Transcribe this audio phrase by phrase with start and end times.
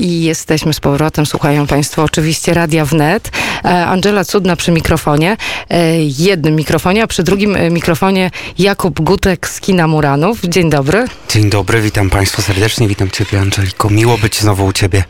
[0.00, 3.30] I jesteśmy z powrotem, słuchają Państwo oczywiście Radia Wnet.
[3.64, 5.36] E, Angela Cudna przy mikrofonie,
[5.70, 10.40] e, jednym mikrofonie, a przy drugim e, mikrofonie Jakub Gutek z Kina Muranów.
[10.44, 11.04] Dzień dobry.
[11.28, 13.90] Dzień dobry, witam Państwa serdecznie, witam Ciebie Angeliko.
[13.90, 15.04] Miło być znowu u Ciebie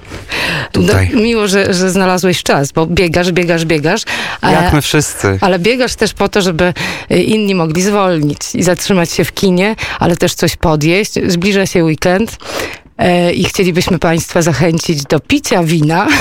[0.73, 1.11] tutaj.
[1.15, 4.03] No, miło, że, że znalazłeś czas, bo biegasz, biegasz, biegasz.
[4.43, 5.39] Jak my wszyscy.
[5.41, 6.75] Ale biegasz też po to, żeby
[7.11, 11.13] inni mogli zwolnić i zatrzymać się w kinie, ale też coś podjeść.
[11.27, 12.39] Zbliża się weekend.
[13.01, 16.07] E, i chcielibyśmy Państwa zachęcić do picia wina.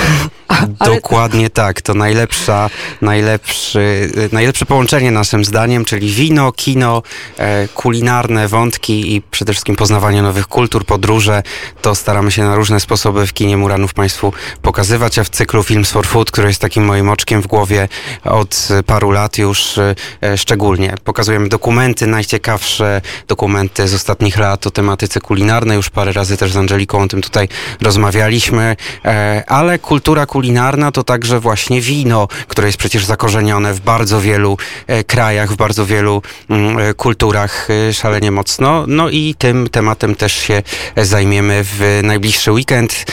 [0.80, 0.96] Ale...
[0.96, 1.82] Dokładnie tak.
[1.82, 2.70] To najlepsza,
[3.02, 7.04] najlepszy, najlepsze połączenie naszym zdaniem, czyli wino, kino,
[7.38, 11.44] e, kulinarne wątki i przede wszystkim poznawanie nowych kultur, podróże.
[11.82, 15.92] To staramy się na różne sposoby w kinie Muranów Państwu pokazywać, a w cyklu Films
[15.92, 17.88] for Food, który jest takim moim oczkiem w głowie
[18.24, 19.78] od paru lat już
[20.22, 20.96] e, szczególnie.
[21.04, 25.76] Pokazujemy dokumenty najciekawsze, dokumenty z ostatnich lat o tematyce kulinarnej.
[25.76, 27.48] Już parę razy też z Angeliką o tym tutaj
[27.82, 34.22] rozmawialiśmy, e, ale kultura kulinarna to także właśnie wino, które jest przecież zakorzenione w bardzo
[34.22, 38.86] wielu e, krajach, w bardzo wielu mm, e, kulturach szalenie mocno.
[38.88, 40.64] No i tym tematem też się
[40.98, 43.06] zajmiemy w najbliższy weekend.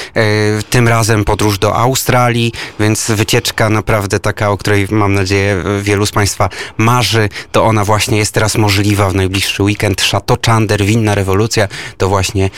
[0.71, 6.13] Tym razem podróż do Australii, więc wycieczka naprawdę taka, o której mam nadzieję wielu z
[6.13, 6.49] Państwa
[6.79, 10.03] marzy, to ona właśnie jest teraz możliwa w najbliższy weekend.
[10.03, 12.51] Chateau Chander, Winna Rewolucja, to właśnie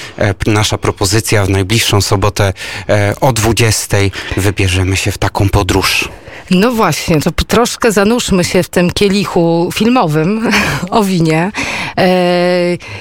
[0.46, 2.52] nasza propozycja w najbliższą sobotę
[2.88, 3.96] e, o 20
[4.36, 6.08] wybierzemy się w taką podróż.
[6.50, 10.50] No właśnie, to troszkę zanurzmy się w tym kielichu filmowym
[10.90, 11.52] o winie.
[11.98, 12.08] E,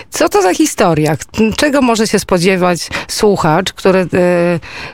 [0.09, 1.17] co to za historia?
[1.57, 4.07] Czego może się spodziewać słuchacz, który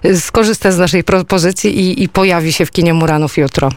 [0.04, 3.70] e, skorzysta z naszej propozycji i, i pojawi się w kinie Muranów jutro?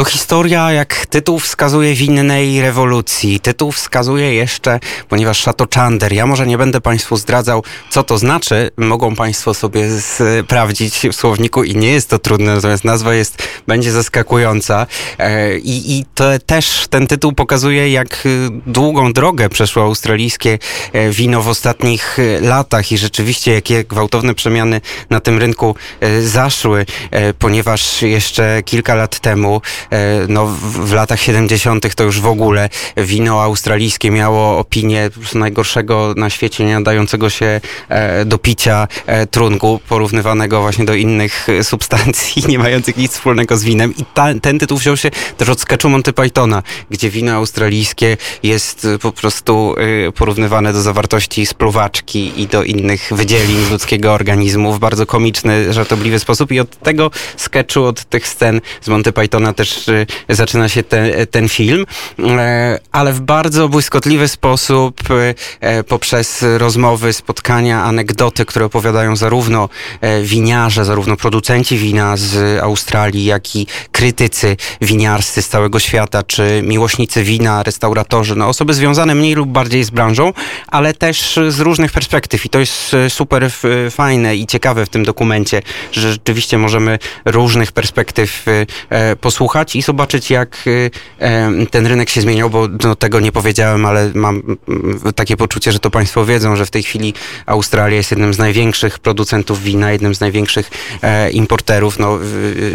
[0.00, 3.40] To historia, jak tytuł wskazuje, winnej rewolucji.
[3.40, 8.70] Tytuł wskazuje jeszcze, ponieważ Chateau Chander, ja może nie będę Państwu zdradzał, co to znaczy,
[8.76, 13.92] mogą Państwo sobie sprawdzić w słowniku i nie jest to trudne, natomiast nazwa jest, będzie
[13.92, 14.86] zaskakująca.
[15.18, 18.28] E, I, i to też ten tytuł pokazuje, jak
[18.66, 20.58] długą drogę przeszło australijskie
[20.92, 24.80] e, wino w ostatnich e, latach i rzeczywiście jakie gwałtowne przemiany
[25.10, 25.74] na tym rynku
[26.22, 26.86] zaszły,
[27.38, 29.89] ponieważ jeszcze kilka lat temu E,
[30.28, 31.94] no, w latach 70.
[31.94, 38.24] to już w ogóle wino australijskie miało opinię najgorszego na świecie, nie nadającego się e,
[38.24, 43.94] do picia e, trunku, porównywanego właśnie do innych substancji, nie mających nic wspólnego z winem.
[43.96, 48.86] I ta, ten tytuł wziął się też od sketchu Monty Pythona, gdzie wino australijskie jest
[49.02, 49.74] po prostu
[50.14, 56.52] porównywane do zawartości spluwaczki i do innych wydzielin ludzkiego organizmu w bardzo komiczny, żartobliwy sposób.
[56.52, 60.82] I od tego sketchu, od tych scen z Monty Pythona też też y, zaczyna się
[60.82, 61.86] te, ten film,
[62.18, 69.68] e, ale w bardzo błyskotliwy sposób y, e, poprzez rozmowy, spotkania, anegdoty, które opowiadają zarówno
[70.00, 76.62] e, winiarze, zarówno producenci wina z Australii, jak i krytycy winiarscy z całego świata, czy
[76.64, 80.32] miłośnicy wina, restauratorzy, no osoby związane mniej lub bardziej z branżą,
[80.68, 82.46] ale też z różnych perspektyw.
[82.46, 83.50] I to jest super
[83.90, 88.44] fajne i ciekawe w tym dokumencie, że rzeczywiście możemy różnych perspektyw
[89.20, 90.90] posłuchać posłuchać i zobaczyć, jak y,
[91.70, 95.78] ten rynek się zmieniał, bo no, tego nie powiedziałem, ale mam mm, takie poczucie, że
[95.78, 97.14] to Państwo wiedzą, że w tej chwili
[97.46, 100.70] Australia jest jednym z największych producentów wina, jednym z największych
[101.02, 101.98] e, importerów.
[101.98, 102.18] No,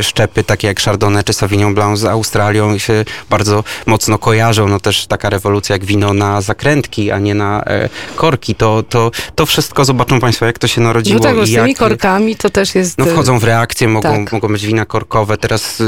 [0.01, 4.67] szczepy takie jak Chardonnay czy Sauvignon Blanc z Australią się bardzo mocno kojarzą.
[4.67, 8.55] No też taka rewolucja jak wino na zakrętki, a nie na e, korki.
[8.55, 11.17] To, to, to wszystko zobaczą Państwo, jak to się narodziło.
[11.17, 12.97] No tak, bo z tymi korkami to też jest...
[12.97, 14.31] No wchodzą w reakcję, mogą, tak.
[14.31, 15.37] mogą być wina korkowe.
[15.37, 15.81] Teraz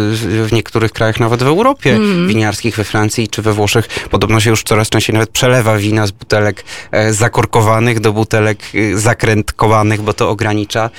[0.48, 2.28] w niektórych niektórych krajach, nawet w Europie mm.
[2.28, 6.12] winiarskich, we Francji czy we Włoszech, podobno się już coraz częściej nawet przelewa wina z
[6.12, 10.90] butelek e, zakorkowanych do butelek e, zakrętkowanych, bo to ogranicza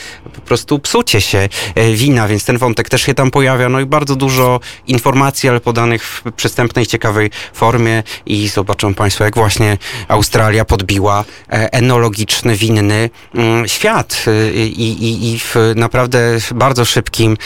[0.41, 3.69] po prostu psucie się e, wina, więc ten wątek też się tam pojawia.
[3.69, 9.35] No i bardzo dużo informacji, ale podanych w przystępnej, ciekawej formie i zobaczą Państwo, jak
[9.35, 9.79] właśnie
[10.09, 17.37] Australia podbiła e, enologiczny, winny mm, świat e, i, i, i w naprawdę bardzo szybkim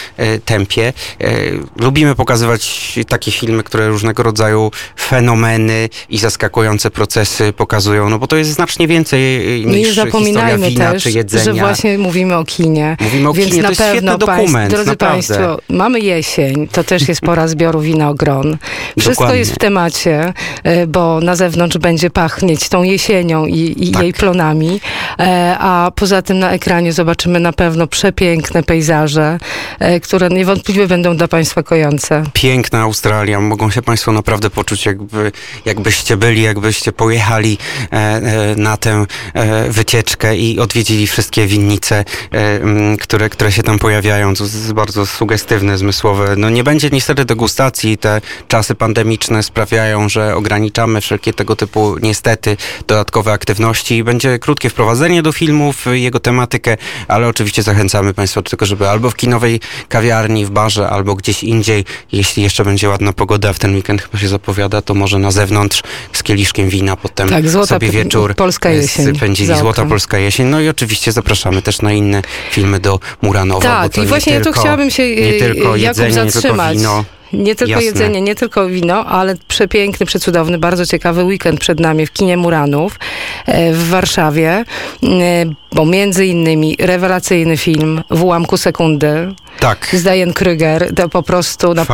[0.44, 0.92] tempie.
[1.76, 8.36] Lubimy pokazywać takie filmy, które różnego rodzaju fenomeny i zaskakujące procesy pokazują, no bo to
[8.36, 11.44] jest znacznie więcej niż zapominajmy wina też, czy jedzenia.
[11.44, 12.81] że właśnie mówimy o kinie.
[13.00, 15.16] Mówimy o Więc kinie, na to pewno jest dokument, drodzy naprawdę.
[15.16, 18.58] Państwo, mamy jesień, to też jest pora zbioru winogron.
[18.98, 19.38] Wszystko Dokładnie.
[19.38, 20.32] jest w temacie,
[20.64, 24.02] e, bo na zewnątrz będzie pachnieć tą jesienią i, i tak.
[24.02, 24.80] jej plonami,
[25.18, 29.38] e, a poza tym na ekranie zobaczymy na pewno przepiękne pejzaże,
[30.02, 32.22] które niewątpliwie będą dla Państwa kojące.
[32.32, 33.40] Piękna Australia.
[33.40, 35.32] Mogą się Państwo naprawdę poczuć, jakby,
[35.64, 37.58] jakbyście byli, jakbyście pojechali
[37.92, 42.60] e, e, na tę e, wycieczkę i odwiedzili wszystkie winnice, e,
[43.00, 44.34] które, które się tam pojawiają.
[44.34, 46.34] To jest bardzo sugestywne, zmysłowe.
[46.36, 47.98] No nie będzie niestety degustacji.
[47.98, 54.04] Te czasy pandemiczne sprawiają, że ograniczamy wszelkie tego typu niestety dodatkowe aktywności.
[54.04, 56.76] Będzie krótkie wprowadzenie do filmów, jego tematykę,
[57.08, 61.44] ale oczywiście zachęcamy Państwa do tego, żeby albo w kinowej kawiarni, w barze, albo gdzieś
[61.44, 65.30] indziej, jeśli jeszcze będzie ładna pogoda, w ten weekend chyba się zapowiada, to może na
[65.30, 65.82] zewnątrz
[66.12, 69.58] z kieliszkiem wina, potem Tak, złota sobie wieczór polska e, jesień spędzili.
[69.58, 70.46] Złota polska jesień.
[70.46, 72.22] No i oczywiście zapraszamy też na inne
[72.52, 73.60] filmy do Muranowa.
[73.62, 76.14] Tak, i nie właśnie ja tu tylko, chciałabym się nie e, tylko Jakub jedzenie, nie
[76.14, 76.76] tylko zatrzymać.
[76.78, 77.04] wino.
[77.32, 77.86] Nie tylko Jasne.
[77.86, 82.98] jedzenie, nie tylko wino, ale przepiękny, przecudowny, bardzo ciekawy weekend przed nami w kinie Muranów
[83.46, 84.64] e, w Warszawie,
[85.72, 89.88] bo między innymi rewelacyjny film w ułamku sekundy Tak.
[89.92, 91.86] z Diane Kruger, to po prostu na,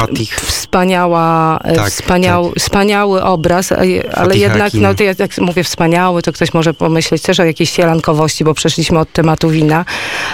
[0.43, 4.83] wspaniała, e, Tak, wspaniał, wspaniały obraz, ale Fatih jednak, Hakim.
[4.83, 8.99] no to jak, mówię wspaniały, to ktoś może pomyśleć też o jakiejś sielankowości, bo przeszliśmy
[8.99, 9.85] od tematu wina,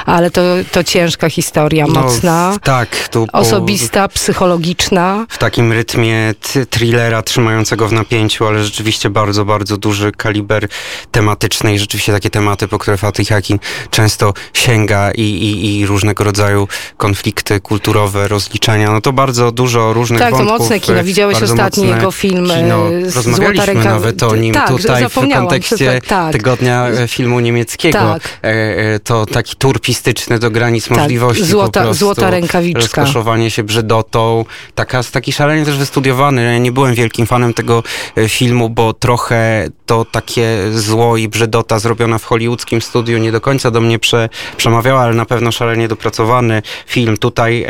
[0.06, 0.40] ale to,
[0.72, 3.08] to ciężka historia, No, mocna, tak.
[3.08, 5.26] Tu po- osobista, psychologiczna.
[5.28, 6.34] w takim rytmie
[6.70, 10.68] thrillera trzymającego w napięciu, ale rzeczywiście bardzo, bardzo duży kaliber
[11.10, 13.58] tematyczny i rzeczywiście takie tematy, po które Fatih Hakim
[13.90, 17.13] często sięga i, i, i różnego rodzaju konflikty
[17.62, 18.90] kulturowe, rozliczenia.
[18.92, 20.58] No to bardzo dużo różnych Tak, to wątków.
[20.58, 20.98] mocne kino.
[20.98, 22.84] e, Widziałeś ostatni jego film e, Kino.
[23.14, 26.32] Rozmawialiśmy Złota nawet o nim tak, tutaj w kontekście tak.
[26.32, 27.98] tygodnia e, filmu niemieckiego.
[27.98, 28.22] Tak.
[29.04, 31.94] To taki turpistyczny do granic Tak, możliwości złota- po prostu.
[32.04, 32.80] złota rękawiczka.
[32.80, 34.44] Rozkoszowanie się brzydotą.
[34.74, 36.44] Taka, taki szalenie też wystudiowany.
[36.52, 37.82] Ja nie byłem wielkim fanem tego
[38.28, 43.70] filmu, bo trochę to takie zło i brzydota zrobiona w hollywoodzkim studiu nie do końca
[43.70, 47.03] do mnie prze, przemawiała, ale na pewno szalenie dopracowany film.
[47.20, 47.68] Tutaj e,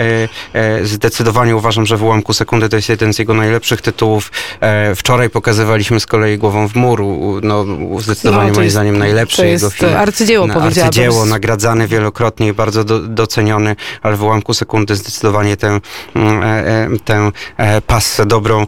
[0.53, 4.33] e, zdecydowanie uważam, że w ułamku sekundy to jest jeden z jego najlepszych tytułów.
[4.61, 7.01] E, wczoraj pokazywaliśmy z kolei Głową w mur.
[7.01, 7.65] U- No,
[8.01, 9.97] zdecydowanie No, moim jest- zdaniem najlepszy jego film.
[9.97, 10.89] arcydzieło, Na- powiedziałabym.
[10.89, 15.81] Arcydzieło, nagradzany wielokrotnie i bardzo do, doceniony, ale w ułamku sekundy zdecydowanie tę,
[16.17, 17.31] mm, tę
[17.87, 18.67] passę dobrą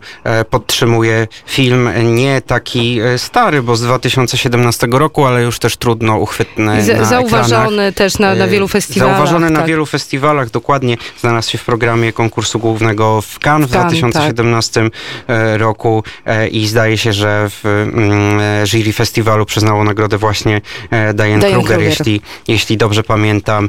[0.51, 6.93] podtrzymuje film nie taki stary, bo z 2017 roku, ale już też trudno uchwytny Za-
[6.95, 7.95] na zauważony ekranach.
[7.95, 9.17] też na, na wielu festiwalach.
[9.17, 9.69] Zauważony na tak.
[9.69, 10.97] wielu festiwalach, dokładnie.
[11.21, 14.91] Znalazł się w programie konkursu głównego w Cannes w Cannes, 2017
[15.29, 20.61] e, roku e, i zdaje się, że w mm, e, jury festiwalu przyznało nagrodę właśnie
[20.91, 21.81] Diane, Diane Kruger, Kruger.
[21.81, 23.69] jeśli, jeśli dobrze pamiętam.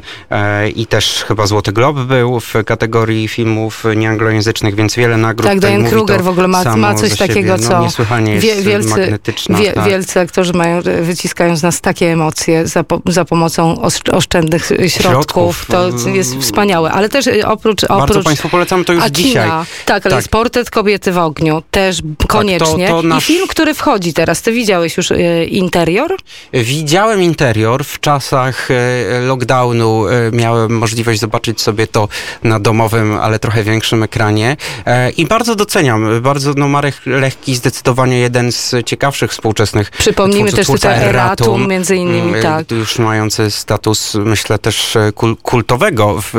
[0.74, 5.48] I też chyba Złoty Glob był w kategorii filmów nieanglojęzycznych, więc wiele nagród.
[5.50, 9.18] Tak, Diane Kruger w ogóle ma, ma coś takiego, no, co niesłychanie jest wie- wielcy,
[9.50, 9.88] wie, tak.
[9.88, 15.08] wielcy aktorzy mają, wyciskają z nas takie emocje za, po, za pomocą osz- oszczędnych środków.
[15.18, 15.66] Środków.
[15.66, 16.77] To jest wspaniałe.
[16.86, 17.80] Ale też y, oprócz...
[17.86, 19.48] Bardzo oprócz Państwu polecam to już Akina, dzisiaj.
[19.48, 20.12] Tak, ale Tak.
[20.12, 22.88] jest portret kobiety w ogniu, też koniecznie.
[22.88, 24.42] to nasz- I film, który wchodzi teraz.
[24.42, 26.16] Ty widziałeś już y, interior?
[26.52, 28.74] Widziałem interior w czasach e,
[29.20, 30.06] lockdownu.
[30.08, 32.08] e, Miałem możliwość zobaczyć sobie to
[32.42, 34.56] na domowym, ale trochę większym ekranie.
[34.86, 36.22] E, I bardzo doceniam.
[36.22, 42.28] Bardzo, no Marek Lechki zdecydowanie jeden z ciekawszych współczesnych Przypomnijmy też tutaj Eratum, między innymi,
[42.28, 42.70] mm, tak.
[42.70, 46.32] Już mający status, myślę, też kul- kultowego w,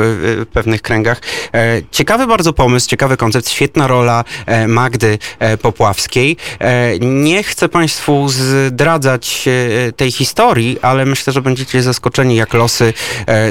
[0.52, 1.20] pewnych kręgach.
[1.54, 6.36] E, Ciekawy bardzo pomysł, ciekawy koncept, świetna rola e, Magdy e, Popławskiej.
[7.00, 9.48] Nie chcę Państwu zdradzać
[9.96, 12.92] tej historii, ale myślę, że będziecie zaskoczeni, jak losy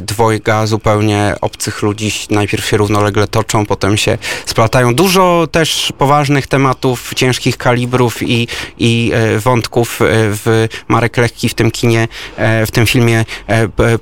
[0.01, 4.95] dwojga zupełnie obcych ludzi najpierw się równolegle toczą, potem się splatają.
[4.95, 12.07] Dużo też poważnych tematów, ciężkich kalibrów i, i wątków w Marek Lekki w tym kinie,
[12.37, 13.25] w tym filmie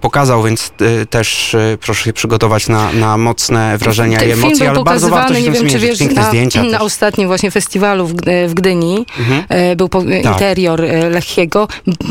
[0.02, 0.72] pokazał, więc
[1.10, 5.52] też proszę się przygotować na, na mocne wrażenia Ten i emocje, film był pokazywany, nie
[5.52, 8.14] wiem czy wiesz, Piękne na, zdjęcia na ostatnim właśnie festiwalu w,
[8.48, 9.06] w Gdyni.
[9.20, 9.44] Mhm.
[9.50, 11.68] E, Był po, interior e, Lechiego.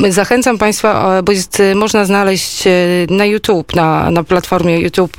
[0.08, 2.64] Zachęcam Państwa, e, bo jest, można znaleźć
[3.10, 5.16] na YouTube, na, na platformie YouTube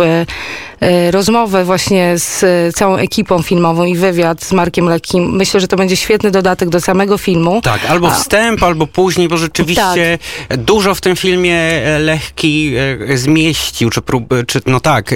[1.12, 5.36] rozmowę właśnie z całą ekipą filmową i wywiad z Markiem Lekkim.
[5.36, 7.62] Myślę, że to będzie świetny dodatek do samego filmu.
[7.62, 8.20] Tak, albo A- Tak.
[8.20, 12.74] wstęp, albo później, bo rzeczywiście dużo w tym filmie Lechki
[13.16, 15.12] zmieścił, czy, prób, czy no tak,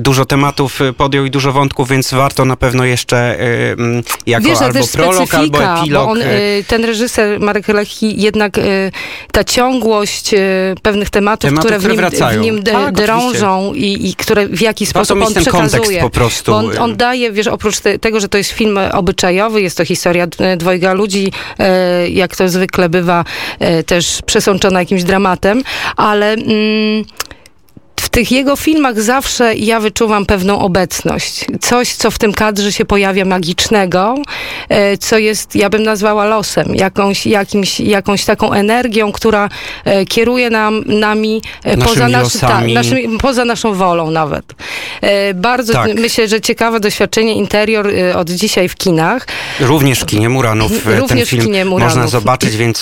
[0.00, 4.46] dużo tematów e, podjął i dużo wątków, więc warto na pewno jeszcze e, mm, jako
[4.46, 6.04] Wiesz, albo prolog, albo epilog.
[6.04, 6.26] bo on, e,
[6.66, 8.60] ten reżyser Marek Lechi, jednak
[9.32, 10.30] ta ciągłość
[10.82, 12.00] pewnych tematów, które w nim,
[12.32, 16.00] w nim Tak, drążą i, i które w jaki sposób on przekazuje.
[16.00, 16.52] po prostu.
[16.52, 19.84] Bo on, on daje, wiesz, oprócz te, tego, że to jest film obyczajowy, jest to
[19.84, 23.24] historia dwojga ludzi, e, jak to zwykle bywa,
[23.58, 25.62] e, też przesączona jakimś dramatem,
[25.96, 26.32] ale...
[26.32, 27.04] Mm,
[28.14, 31.44] tych jego filmach zawsze ja wyczuwam pewną obecność.
[31.60, 34.14] Coś, co w tym kadrze się pojawia magicznego,
[34.68, 39.48] e, co jest, ja bym nazwała losem, jakąś, jakimś, jakąś taką energią, która
[39.84, 42.08] e, kieruje nam, nami e, poza,
[42.40, 44.44] ta, naszymi, poza naszą wolą nawet.
[45.34, 45.94] Bardzo tak.
[45.94, 49.26] myślę, że ciekawe doświadczenie interior od dzisiaj w kinach.
[49.60, 51.94] Również w kinie Muranów Również ten film w kinie Muranów.
[51.94, 52.80] można zobaczyć, więc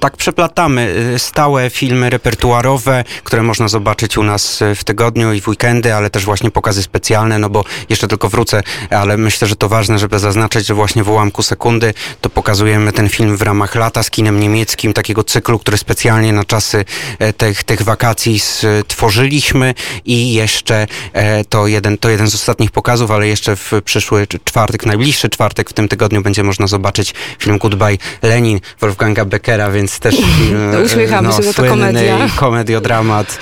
[0.00, 5.94] tak przeplatamy stałe filmy repertuarowe, które można zobaczyć u nas w tygodniu i w weekendy,
[5.94, 9.98] ale też właśnie pokazy specjalne, no bo jeszcze tylko wrócę, ale myślę, że to ważne,
[9.98, 14.10] żeby zaznaczyć, że właśnie w ułamku sekundy to pokazujemy ten film w ramach lata z
[14.10, 16.84] kinem niemieckim, takiego cyklu, który specjalnie na czasy
[17.18, 23.10] e, tych, tych wakacji stworzyliśmy i jeszcze e, to jeden, to jeden z ostatnich pokazów,
[23.10, 27.98] ale jeszcze w przyszły czwartek, najbliższy czwartek w tym tygodniu będzie można zobaczyć film Goodbye
[28.22, 32.28] Lenin Wolfganga Beckera, więc też film, no, Uśmiechamy no, się, to komedia.
[32.36, 33.38] komediodramat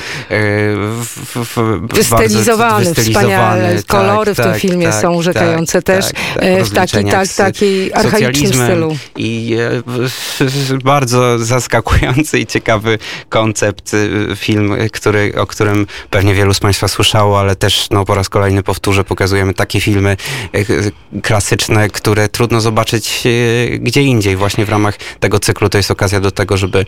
[1.94, 3.76] wystylizowany, wspaniale.
[3.76, 6.70] Tak, Kolory w tym tak, filmie tak, są urzekające tak, też tak, tak, e, w
[6.70, 8.96] taki, tak, takiej archaicznym stylu.
[9.16, 9.56] I
[10.40, 16.88] e, bardzo zaskakujący i ciekawy koncept, e, film, który, o którym pewnie wielu z Państwa
[16.88, 20.16] słyszało, ale też no, po raz kolejny powtórzę, pokazujemy takie filmy
[21.22, 23.22] klasyczne, które trudno zobaczyć
[23.80, 24.36] gdzie indziej.
[24.36, 26.86] Właśnie w ramach tego cyklu to jest okazja do tego, żeby,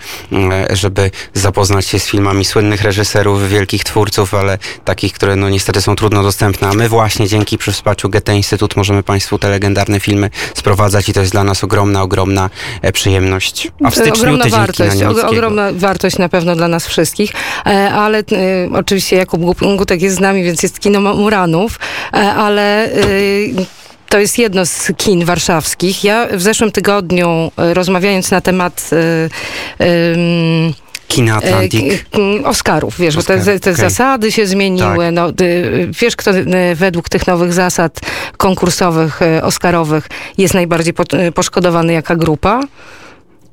[0.73, 5.97] żeby zapoznać się z filmami słynnych reżyserów, wielkich twórców, ale takich, które no niestety są
[5.97, 6.69] trudno dostępne.
[6.69, 11.13] A my właśnie dzięki przy wsparciu Goethe Instytut możemy Państwu te legendarne filmy sprowadzać i
[11.13, 12.51] to jest dla nas ogromna, ogromna
[12.83, 13.69] e, przyjemność.
[13.85, 17.33] A w styczniu ogromna wartość, ogromna wartość na pewno dla nas wszystkich,
[17.67, 18.25] e, ale y,
[18.75, 19.41] oczywiście Jakub
[19.77, 21.79] Gutek jest z nami, więc jest kino Muranów,
[22.13, 23.55] ale y,
[24.09, 26.05] to jest jedno z kin warszawskich.
[26.05, 32.07] Ja w zeszłym tygodniu, rozmawiając na temat y, y, Kina Atlantik.
[32.43, 33.91] E, Oscarów, wiesz, Oscar, bo te, te okay.
[33.91, 35.05] zasady się zmieniły.
[35.05, 35.15] Tak.
[35.15, 35.33] No,
[36.01, 36.31] wiesz, kto
[36.75, 38.01] według tych nowych zasad
[38.37, 40.09] konkursowych, e, Oscarowych
[40.39, 40.95] jest najbardziej
[41.35, 42.61] poszkodowany jaka grupa?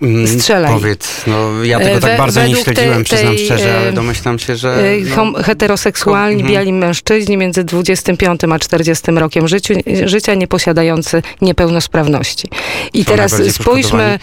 [0.02, 0.74] Mm, Strzelaj.
[0.74, 4.84] Powiedz, no ja tego tak bardzo nie śledziłem, tej, przyznam szczerze, ale domyślam się, że...
[5.18, 6.54] No, heteroseksualni, mhm.
[6.54, 9.74] biali mężczyźni między 25 a 40 rokiem życiu,
[10.06, 12.48] życia, nie posiadający niepełnosprawności.
[12.94, 14.20] I Są teraz spójrzmy,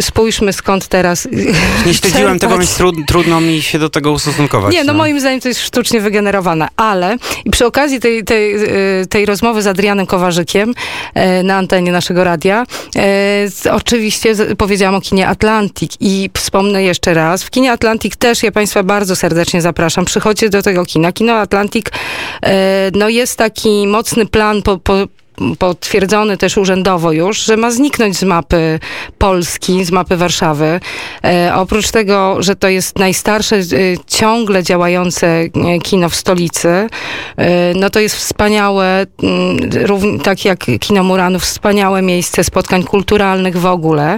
[0.00, 1.28] spójrzmy skąd teraz...
[1.86, 4.72] Nie śledziłem tego, więc trud, trudno mi się do tego ustosunkować.
[4.72, 8.54] Nie, no, no, moim zdaniem to jest sztucznie wygenerowane, ale i przy okazji tej, tej,
[9.02, 12.66] y, tej rozmowy z Adrianem Kowarzykiem y, na antenie naszego radia,
[13.70, 15.92] oczywiście powiedziałam o kinie Atlantik.
[16.00, 20.04] I wspomnę jeszcze raz, w kinie Atlantik też ja Państwa bardzo serdecznie zapraszam.
[20.04, 21.12] Przychodźcie do tego kina.
[21.12, 21.90] Kino Atlantik
[22.42, 24.94] e, no jest taki mocny plan po, po
[25.58, 28.80] potwierdzony też urzędowo już, że ma zniknąć z mapy
[29.18, 30.80] Polski, z mapy Warszawy.
[31.24, 33.62] E, oprócz tego, że to jest najstarsze e,
[34.06, 35.50] ciągle działające e,
[35.82, 36.88] kino w stolicy, e,
[37.74, 44.16] no to jest wspaniałe, mm, tak jak Kino Muranów, wspaniałe miejsce spotkań kulturalnych w ogóle.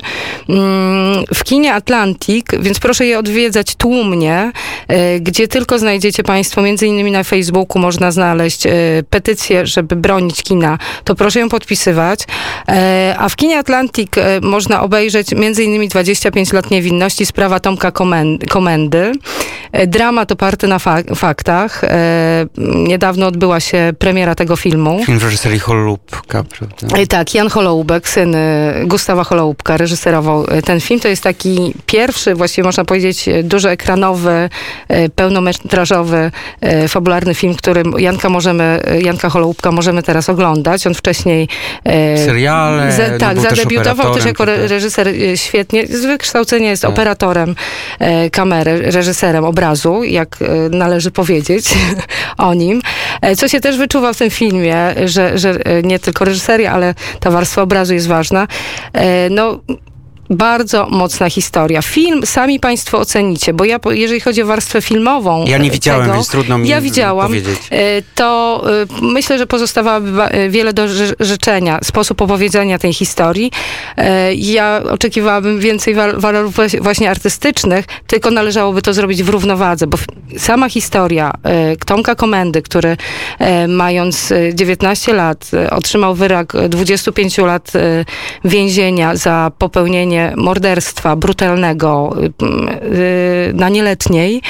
[0.48, 4.52] Mm, w kinie Atlantik, więc proszę je odwiedzać tłumnie,
[4.88, 8.70] e, gdzie tylko znajdziecie Państwo, między innymi na Facebooku można znaleźć e,
[9.10, 10.78] petycję, żeby bronić kina.
[11.04, 12.20] To to proszę ją podpisywać.
[12.68, 15.88] E, a w kinie Atlantik e, można obejrzeć m.in.
[15.88, 17.92] 25 lat niewinności, sprawa Tomka
[18.48, 19.12] Komendy.
[19.72, 21.82] E, dramat oparty na fak faktach.
[22.58, 25.04] Niedawno odbyła się premiera tego filmu.
[25.06, 27.06] Film w reżyserii Holubka, prawda?
[27.08, 28.36] Tak, Jan Holoubek, syn
[28.84, 31.00] Gustawa Holoubka, reżyserował ten film.
[31.00, 34.48] To jest taki pierwszy, właściwie można powiedzieć, dużoekranowy,
[35.14, 36.30] pełnometrażowy,
[36.88, 40.86] fabularny film, który Janka możemy, Janka Holoubka możemy teraz oglądać.
[40.86, 41.48] On wcześniej...
[41.84, 42.92] E, Seriale.
[42.92, 45.86] Z, tak, no, zadebiutował też, też jako reżyser e, świetnie.
[45.86, 46.90] Z wykształcenia jest tak.
[46.90, 47.54] operatorem
[47.98, 50.38] e, kamery, reżyserem obrazu, jak
[50.70, 51.74] należy powiedzieć
[52.38, 52.82] o nim.
[53.36, 57.62] Co się też wyczuwa w tym filmie, że, że nie tylko reżyseria, ale ta warstwa
[57.62, 58.46] obrazu jest ważna.
[59.30, 59.60] No,
[60.32, 61.82] bardzo mocna historia.
[61.82, 65.44] Film sami Państwo ocenicie, bo ja, jeżeli chodzi o warstwę filmową.
[65.46, 67.60] Ja nie widziałem, tego, więc trudno mi ja widziałam, powiedzieć.
[67.70, 70.88] E, to e, myślę, że pozostawałoby e, wiele do
[71.20, 73.52] życzenia, sposób opowiedzenia tej historii.
[74.36, 79.98] Ja oczekiwałabym więcej walorów właśnie artystycznych, tylko należałoby to zrobić w równowadze, bo
[80.38, 81.32] sama historia
[81.86, 82.96] Tomka Komendy, który
[83.68, 87.72] mając 19 lat otrzymał wyrok 25 lat
[88.44, 92.32] więzienia za popełnienie morderstwa brutalnego y,
[92.86, 94.42] y, na nieletniej.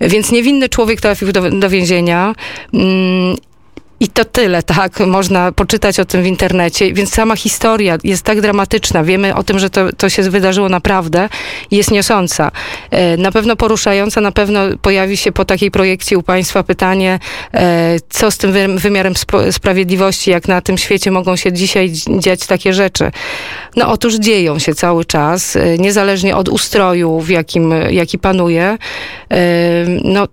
[0.00, 2.34] Więc niewinny człowiek trafił do, do więzienia.
[4.00, 5.00] I to tyle, tak?
[5.00, 9.04] Można poczytać o tym w internecie, więc sama historia jest tak dramatyczna.
[9.04, 11.28] Wiemy o tym, że to, to się wydarzyło naprawdę
[11.70, 12.50] jest niosąca.
[12.90, 17.18] E, na pewno poruszająca, na pewno pojawi się po takiej projekcji u Państwa pytanie,
[17.54, 19.14] e, co z tym wymiarem
[19.50, 23.10] sprawiedliwości, jak na tym świecie mogą się dzisiaj dziać takie rzeczy.
[23.76, 28.78] No otóż dzieją się cały czas, e, niezależnie od ustroju, w jakim, jaki panuje.
[30.04, 30.26] No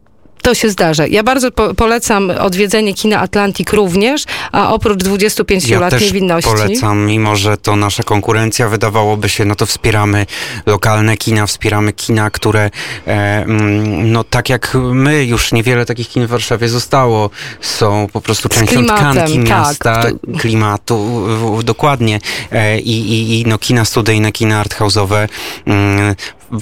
[0.48, 1.08] to się zdarza.
[1.08, 6.52] Ja bardzo po polecam odwiedzenie kina Atlantik również, a oprócz 25 ja lat też niewinności.
[6.52, 10.26] polecam, mimo że to nasza konkurencja, wydawałoby się, no to wspieramy
[10.66, 12.70] lokalne kina, wspieramy kina, które
[13.08, 13.12] e,
[13.44, 17.30] mm, no tak jak my, już niewiele takich kin w Warszawie zostało,
[17.62, 21.28] są po prostu częścią tkanki tak, miasta, tak, klimatu,
[21.64, 22.20] dokładnie.
[22.52, 25.28] E, i, i, I no kina studyjne, kina arthouse'owe
[25.66, 26.16] mm,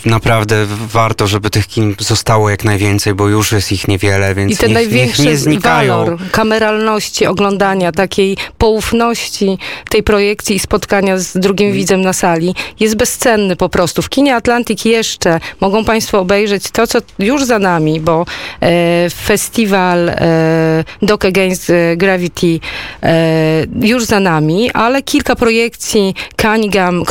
[0.05, 4.57] naprawdę warto, żeby tych kin zostało jak najwięcej, bo już jest ich niewiele, więc I
[4.57, 5.97] ten niech, największy niech nie znikają.
[5.97, 9.57] walor kameralności oglądania, takiej poufności
[9.89, 11.77] tej projekcji i spotkania z drugim mm.
[11.77, 14.01] widzem na sali jest bezcenny po prostu.
[14.01, 18.25] W kinie Atlantyk jeszcze mogą Państwo obejrzeć to, co już za nami, bo
[18.61, 22.59] e, festiwal e, Doc Against Gravity
[23.03, 27.03] e, już za nami, ale kilka projekcji Cunningham,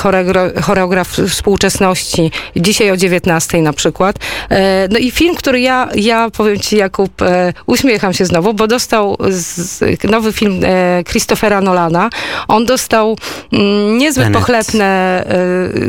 [0.63, 2.31] choreograf współczesności,
[2.65, 4.17] dzisiaj o 19 na przykład.
[4.51, 8.67] E, no i film, który ja, ja powiem ci Jakub, e, uśmiecham się znowu, bo
[8.67, 9.17] dostał
[10.05, 12.11] nowy film e, Christophera Nolana.
[12.49, 13.17] On dostał
[13.53, 14.39] mm, niezbyt Tenet.
[14.39, 15.25] pochlebne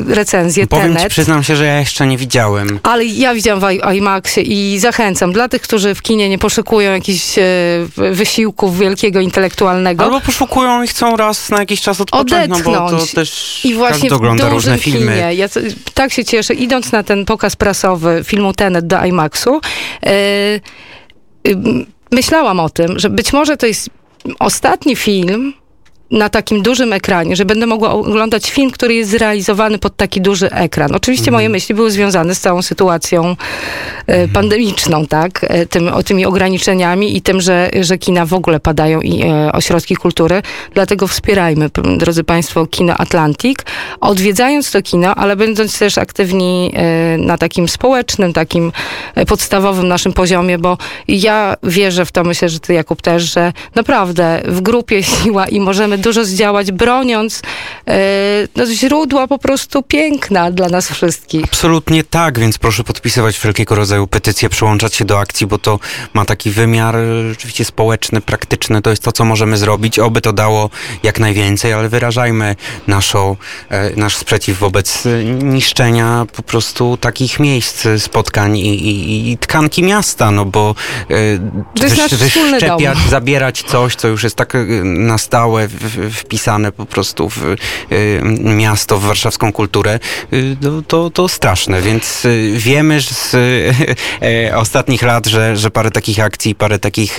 [0.08, 0.68] recenzje.
[0.68, 1.04] Powiem Tenet.
[1.04, 2.80] ci, przyznam się, że ja jeszcze nie widziałem.
[2.84, 7.36] Ale ja widziałam w IMAXie i zachęcam dla tych, którzy w kinie nie poszukują jakichś
[7.98, 10.04] wysiłków wielkiego intelektualnego.
[10.04, 12.66] Albo poszukują i chcą raz na jakiś czas odpocząć, Odetchnąć.
[12.66, 15.14] no bo to też I właśnie ogląda różne filmy.
[15.14, 15.34] Kinie.
[15.34, 15.48] Ja
[15.94, 19.62] tak się cieszę idąc na ten pokaz prasowy filmu Tenet do IMAXu,
[21.46, 21.54] yy,
[22.12, 23.90] myślałam o tym, że być może to jest
[24.40, 25.54] ostatni film,
[26.12, 30.52] na takim dużym ekranie, że będę mogła oglądać film, który jest zrealizowany pod taki duży
[30.52, 30.96] ekran.
[30.96, 31.52] Oczywiście moje mhm.
[31.52, 33.36] myśli były związane z całą sytuacją e,
[34.08, 34.30] mhm.
[34.30, 35.46] pandemiczną, tak?
[35.50, 39.52] E, tym, o tymi ograniczeniami i tym, że, że kina w ogóle padają i e,
[39.52, 40.42] ośrodki kultury.
[40.74, 43.66] Dlatego wspierajmy, drodzy Państwo, Kino Atlantik,
[44.02, 48.72] odwiedzając to kino, ale będąc też aktywni e, na takim społecznym, takim
[49.16, 53.54] e, podstawowym naszym poziomie, bo ja wierzę w to, myślę, że ty Jakub też, że
[53.76, 57.42] naprawdę w grupie siła i możemy dużo zdziałać, broniąc
[57.88, 61.44] e, no, źródła po prostu piękna dla nas wszystkich.
[61.44, 65.80] Absolutnie tak, więc proszę podpisywać wszelkiego rodzaju petycje, przyłączać się do akcji, bo to
[66.14, 68.82] ma taki wymiar e, rzeczywiście społeczny, praktyczny.
[68.82, 70.00] To jest to, co możemy zrobić.
[70.00, 70.70] Oby to dało
[71.04, 72.56] jak najwięcej, ale wyrażajmy
[72.88, 73.36] naszą,
[73.70, 75.04] e, nasz sprzeciw wobec
[75.44, 80.76] niszczenia po prostu takich miejsc, spotkań i, i, i tkanki miasta, no bo
[81.76, 84.54] wysz, wyszczepiać, zabierać coś, co już jest tak
[84.84, 85.68] na stałe
[86.12, 87.44] wpisane po prostu w
[87.92, 90.00] y, miasto, w warszawską kulturę,
[90.34, 91.82] y, to, to, to straszne.
[91.82, 93.36] Więc y, wiemy z
[94.22, 97.18] e, ostatnich lat, że, że parę takich akcji, parę takich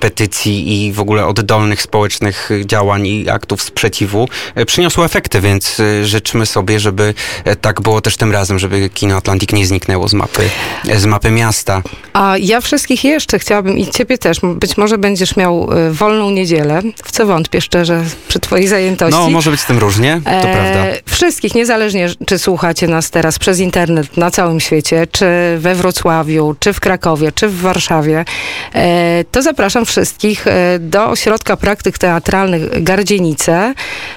[0.00, 6.46] petycji i w ogóle oddolnych społecznych działań i aktów sprzeciwu e, przyniosło efekty, więc życzmy
[6.46, 10.50] sobie, żeby e, tak było też tym razem, żeby Kino Atlantik nie zniknęło z mapy,
[10.96, 11.82] z mapy miasta.
[12.12, 17.12] A ja wszystkich jeszcze chciałabym i ciebie też, być może będziesz miał wolną niedzielę, w
[17.12, 19.20] co wątpię szczerze, że przy twojej zajętości.
[19.20, 20.84] No, może być z tym różnie, to e, prawda.
[21.06, 25.26] Wszystkich, niezależnie czy słuchacie nas teraz przez internet na całym świecie, czy
[25.58, 28.24] we Wrocławiu, czy w Krakowie, czy w Warszawie,
[28.74, 33.74] e, to zapraszam wszystkich e, do Ośrodka Praktyk Teatralnych Gardzienice.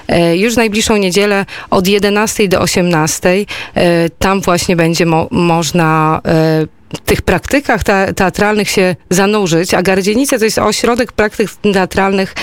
[0.08, 3.28] E, już najbliższą niedzielę od 11 do 18.
[3.74, 10.38] E, tam właśnie będzie mo można e, tych praktykach te teatralnych się zanurzyć, a Gardzienice
[10.38, 12.34] to jest ośrodek praktyk teatralnych,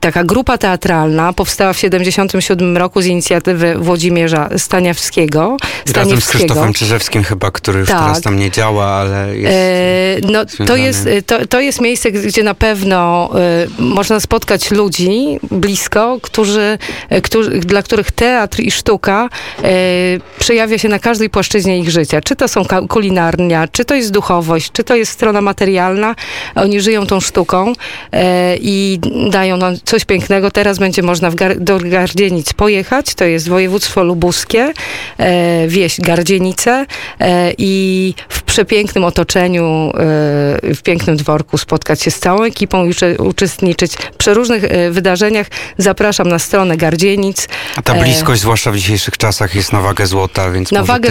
[0.00, 5.56] taka grupa teatralna, powstała w 77 roku z inicjatywy Włodzimierza Staniawskiego.
[5.94, 8.00] Razem z Krzysztofem Czyżewskim chyba, który już tak.
[8.00, 9.56] teraz tam nie działa, ale jest
[10.24, 15.38] e, No to jest, to, to jest miejsce, gdzie na pewno e, można spotkać ludzi
[15.50, 16.78] blisko, którzy,
[17.08, 19.28] e, którzy, dla których teatr i sztuka
[19.62, 19.68] e,
[20.38, 22.20] przejawia się na każdej płaszczyźnie ich życia.
[22.20, 26.14] Czy to są kulinarne, czy to jest duchowość, czy to jest strona materialna.
[26.54, 27.72] Oni żyją tą sztuką
[28.12, 29.00] e, i
[29.30, 30.50] dają nam coś pięknego.
[30.50, 34.72] Teraz będzie można Gar do Gardzienic pojechać, to jest województwo lubuskie,
[35.18, 36.86] e, wieś Gardzienice
[37.20, 38.14] e, i
[38.58, 44.16] przepięknym otoczeniu, e, w pięknym dworku spotkać się z całą ekipą i ucze- uczestniczyć w
[44.16, 45.46] przeróżnych e, wydarzeniach.
[45.78, 47.48] Zapraszam na stronę Gardzienic.
[47.76, 51.10] A ta E, bliskość, zwłaszcza w dzisiejszych czasach, jest na wagę złota, więc Na wagę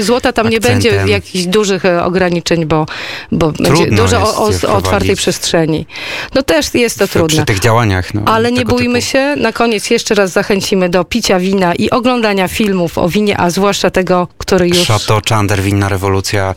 [0.00, 1.08] złota tam nie będzie akcentem.
[1.08, 2.86] jakichś dużych e, ograniczeń, bo,
[3.32, 4.64] bo będzie dużo o, o, wprowadzić.
[4.64, 5.86] otwartej przestrzeni.
[6.34, 7.36] No też jest to w- trudne.
[7.36, 8.14] Przy tych działaniach.
[8.14, 9.10] No, Ale nie bójmy typu.
[9.12, 9.34] się.
[9.36, 13.90] Na koniec jeszcze raz zachęcimy do picia wina i oglądania filmów o winie, a zwłaszcza
[13.90, 14.86] tego, który już...
[14.88, 16.54] Chateau Chander, Winna Rewolucja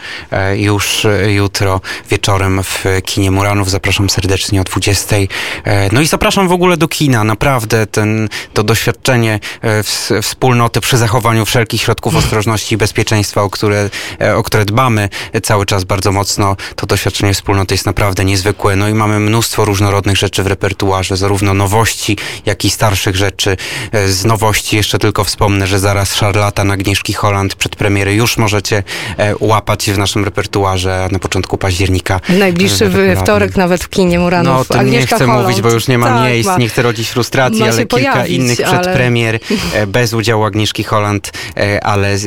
[0.56, 3.70] już e, jutro wieczorem w kinie Muranów.
[3.72, 5.16] Zapraszam serdecznie o 20.
[5.16, 7.24] E, No i zapraszam w ogóle do kina.
[7.24, 13.50] Naprawdę ten, to doświadczenie e, ws- wspólnoty przy zachowaniu wszelkich środków ostrożności i bezpieczeństwa, o
[13.50, 13.90] które,
[14.22, 15.10] e, o które dbamy
[15.44, 18.76] cały czas bardzo mocno, to doświadczenie wspólnoty jest naprawdę niezwykłe.
[18.76, 23.58] No i mamy mnóstwo różnorodnych rzeczy w repertuarze, zarówno nowości, jak i starszych rzeczy.
[23.92, 28.84] E, Z nowości jeszcze tylko wspomnę, że zaraz Szarlatan Agnieszki Holland przed premiery już możecie
[29.18, 32.20] e, łapać w naszym repertuarze, a na początku października.
[32.30, 33.18] Najbliższy regularnym.
[33.24, 34.54] wtorek nawet w kinie Muranów.
[34.54, 35.42] No, o tym nie chcę Holland.
[35.44, 36.58] mówić, bo już nie ma Tak, miejsc, ma.
[36.58, 39.40] nie chcę rodzić frustracji, ale kilka pojawić, innych ale- przedpremier
[39.74, 42.18] e, bez udziału Agnieszki Holland, e, ale e,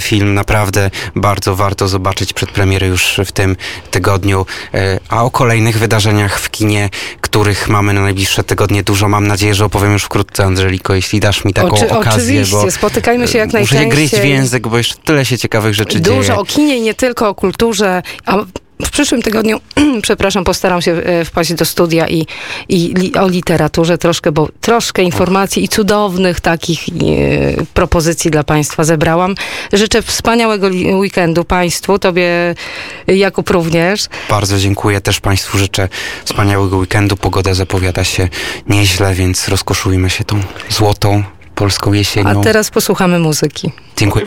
[0.00, 3.56] film naprawdę bardzo warto zobaczyć przedpremiery już w tym
[3.90, 4.46] tygodniu.
[4.74, 9.54] E, A o kolejnych wydarzeniach w kinie, których mamy na najbliższe tygodnie dużo, mam nadzieję,
[9.54, 13.38] że opowiem już wkrótce, Angeliko, jeśli dasz mi taką Oczy- okazję, oczywiście, bo spotykajmy się
[13.38, 13.88] jak muszę się najczęściej.
[14.08, 16.38] gryźć w język, bo jeszcze tyle się ciekawych rzeczy Dużo dzieje.
[16.38, 18.02] o kinie nie tylko o kulturze.
[18.26, 18.36] A
[18.86, 19.60] w przyszłym tygodniu,
[20.02, 22.26] przepraszam, postaram się e, wpaść do studia i,
[22.68, 26.92] i li, o literaturze troszkę, bo troszkę informacji i cudownych takich e,
[27.74, 29.34] propozycji dla Państwa zebrałam.
[29.72, 30.66] Życzę wspaniałego
[30.98, 32.54] weekendu Państwu, Tobie
[33.06, 34.06] Jakub również.
[34.30, 35.88] Bardzo dziękuję też Państwu, życzę
[36.24, 37.16] wspaniałego weekendu.
[37.16, 38.28] Pogoda zapowiada się
[38.68, 41.22] nieźle, więc rozkoszujmy się tą złotą
[41.54, 42.40] polską A jesienią.
[42.40, 43.72] teraz posłuchamy muzyki.
[43.96, 44.24] Dziękuję.